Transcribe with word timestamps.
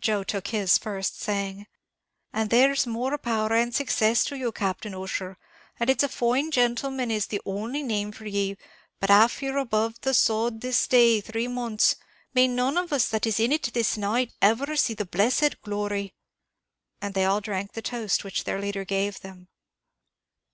Joe 0.00 0.24
took 0.24 0.46
his 0.46 0.78
first, 0.78 1.20
saying, 1.20 1.66
"And 2.32 2.48
there's 2.48 2.86
more 2.86 3.18
power 3.18 3.52
and 3.52 3.74
success 3.74 4.24
to 4.24 4.34
you, 4.38 4.50
Captain 4.50 4.94
Ussher; 4.94 5.36
and 5.78 5.90
it's 5.90 6.02
a 6.02 6.08
fine 6.08 6.50
gentleman 6.50 7.10
is 7.10 7.26
the 7.26 7.42
only 7.44 7.82
name 7.82 8.10
for 8.12 8.24
ye; 8.24 8.56
but 9.00 9.10
av 9.10 9.42
you're 9.42 9.58
above 9.58 10.00
the 10.00 10.14
sod 10.14 10.62
this 10.62 10.86
day 10.86 11.20
three 11.20 11.46
months, 11.46 11.96
may 12.32 12.48
none 12.48 12.78
of 12.78 12.90
us 12.90 13.06
that 13.08 13.26
is 13.26 13.38
in 13.38 13.52
it 13.52 13.70
this 13.74 13.98
night 13.98 14.32
ever 14.40 14.76
see 14.76 14.94
the 14.94 15.04
blessed 15.04 15.60
glory!" 15.60 16.14
And 17.02 17.12
they 17.12 17.26
all 17.26 17.42
drank 17.42 17.72
the 17.74 17.82
toast 17.82 18.24
which 18.24 18.44
their 18.44 18.58
leader 18.58 18.86
gave 18.86 19.20
them. 19.20 19.46